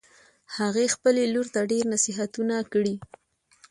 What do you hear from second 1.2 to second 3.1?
لور ته ډېر نصیحتونه کړي